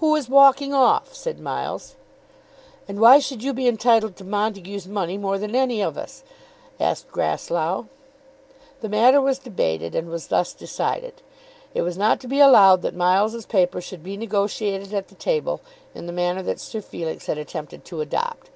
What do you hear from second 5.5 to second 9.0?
any of us?" asked Grasslough. The